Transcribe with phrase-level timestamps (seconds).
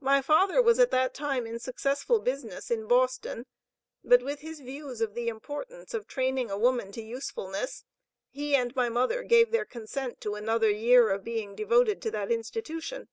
[0.00, 3.44] My father was at that time, in successful business in Boston,
[4.02, 7.84] but with his views of the importance of training a woman to usefulness,
[8.30, 13.10] he and my mother gave their consent to another year being devoted to that institution."